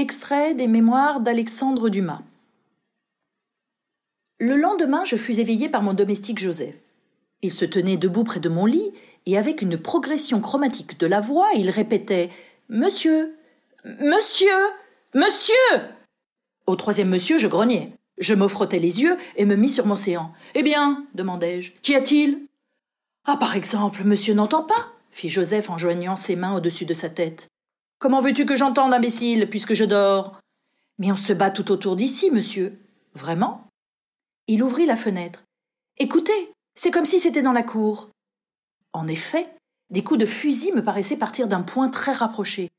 [0.00, 2.22] Extrait des mémoires d'Alexandre Dumas.
[4.38, 6.78] Le lendemain, je fus éveillé par mon domestique Joseph.
[7.42, 8.92] Il se tenait debout près de mon lit,
[9.26, 12.30] et avec une progression chromatique de la voix, il répétait
[12.70, 13.36] Monsieur.
[13.84, 14.48] Monsieur.
[15.12, 15.54] Monsieur.
[16.66, 17.92] Au troisième monsieur, je grognai.
[18.16, 20.32] Je me frottai les yeux et me mis sur mon séant.
[20.54, 22.46] Eh bien, demandai-je, qu'y a-t-il
[23.26, 27.10] Ah, par exemple, monsieur n'entend pas fit Joseph en joignant ses mains au-dessus de sa
[27.10, 27.49] tête.
[28.00, 30.40] Comment veux-tu que j'entende, imbécile, puisque je dors?
[30.98, 32.80] Mais on se bat tout autour d'ici, monsieur.
[33.12, 33.68] Vraiment?
[34.46, 35.44] Il ouvrit la fenêtre.
[35.98, 38.08] Écoutez, c'est comme si c'était dans la cour.
[38.94, 39.50] En effet,
[39.90, 42.70] des coups de fusil me paraissaient partir d'un point très rapproché.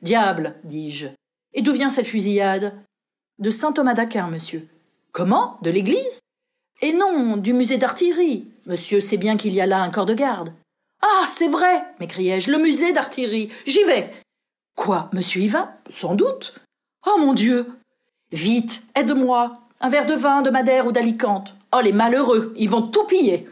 [0.00, 1.08] Diable, dis-je.
[1.52, 2.74] Et d'où vient cette fusillade?
[3.38, 4.66] De saint Thomas d'Aquin, monsieur.
[5.12, 5.58] Comment?
[5.60, 6.20] De l'église?
[6.80, 8.46] Et non, du musée d'artillerie.
[8.64, 10.54] Monsieur sait bien qu'il y a là un corps de garde.
[11.02, 13.50] Ah, c'est vrai m'écriai-je, le musée d'artillerie.
[13.66, 14.10] J'y vais.
[14.74, 16.54] Quoi, monsieur y va Sans doute.
[17.06, 17.66] Oh mon Dieu
[18.32, 19.54] Vite, aide-moi.
[19.80, 21.54] Un verre de vin, de Madère ou d'Alicante.
[21.74, 23.48] Oh, les malheureux, ils vont tout piller.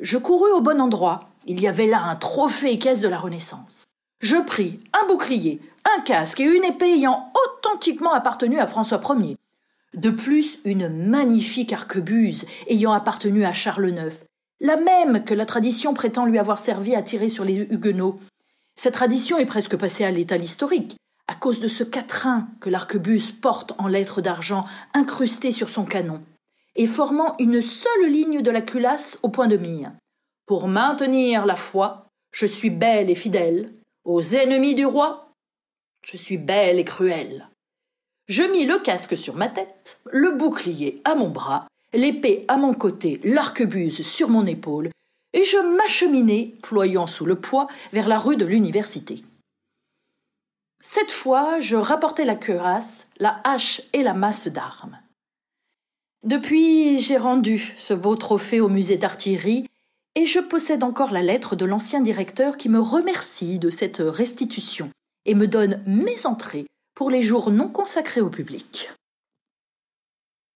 [0.00, 1.20] Je courus au bon endroit.
[1.46, 3.86] Il y avait là un trophée caisse de la Renaissance.
[4.20, 5.60] Je pris un bouclier,
[5.96, 9.38] un casque et une épée ayant authentiquement appartenu à François Ier.
[9.94, 14.14] De plus, une magnifique arquebuse ayant appartenu à Charles IX,
[14.60, 18.16] la même que la tradition prétend lui avoir servi à tirer sur les Huguenots.
[18.82, 20.96] Cette tradition est presque passée à l'état historique,
[21.28, 24.64] à cause de ce quatrain que l'arquebuse porte en lettres d'argent
[24.94, 26.22] incrustées sur son canon,
[26.76, 29.92] et formant une seule ligne de la culasse au point de mire.
[30.46, 33.70] Pour maintenir la foi, je suis belle et fidèle.
[34.04, 35.30] Aux ennemis du roi,
[36.02, 37.50] je suis belle et cruelle.
[38.28, 42.72] Je mis le casque sur ma tête, le bouclier à mon bras, l'épée à mon
[42.72, 44.88] côté, l'arquebuse sur mon épaule,
[45.32, 49.22] et je m'acheminai, ployant sous le poids, vers la rue de l'université.
[50.80, 54.98] Cette fois, je rapportai la cuirasse, la hache et la masse d'armes.
[56.22, 59.66] Depuis, j'ai rendu ce beau trophée au musée d'artillerie,
[60.14, 64.90] et je possède encore la lettre de l'ancien directeur qui me remercie de cette restitution
[65.24, 68.90] et me donne mes entrées pour les jours non consacrés au public.